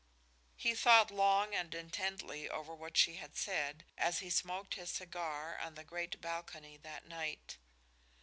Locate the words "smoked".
4.31-4.73